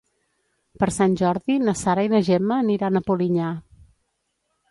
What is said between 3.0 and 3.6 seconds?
a Polinyà.